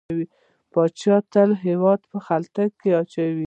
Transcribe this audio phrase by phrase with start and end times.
[0.71, 3.37] پاچا تل هيواد په خطر کې اچوي.